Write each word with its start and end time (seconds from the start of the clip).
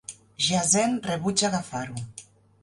Jiazhen 0.45 0.95
rebutja 1.09 1.45
agafar-ho. 1.51 1.99